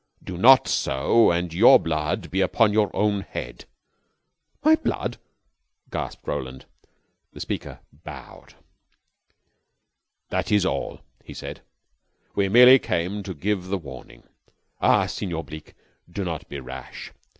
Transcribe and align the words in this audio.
Do 0.23 0.35
not 0.35 0.67
so, 0.67 1.29
and 1.29 1.53
your 1.53 1.77
blood 1.77 2.31
be 2.31 2.41
upon 2.41 2.73
your 2.73 2.89
own 2.95 3.21
head." 3.21 3.65
"My 4.63 4.73
blood!" 4.75 5.19
gasped 5.91 6.27
Roland. 6.27 6.65
The 7.33 7.39
speaker 7.39 7.81
bowed. 7.93 8.55
"That 10.29 10.51
is 10.51 10.65
all," 10.65 11.01
he 11.23 11.35
said. 11.35 11.61
"We 12.33 12.49
merely 12.49 12.79
came 12.79 13.21
to 13.21 13.35
give 13.35 13.67
the 13.67 13.77
warning. 13.77 14.23
Ah, 14.79 15.05
Senor 15.05 15.43
Bleke, 15.43 15.75
do 16.11 16.23
not 16.23 16.49
be 16.49 16.59
rash. 16.59 17.13